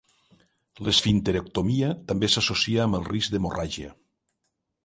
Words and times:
L'esfinterectomia 0.87 1.91
també 2.13 2.31
s'associa 2.37 2.83
amb 2.89 2.99
el 3.01 3.07
risc 3.13 3.35
d'hemorràgia. 3.37 3.93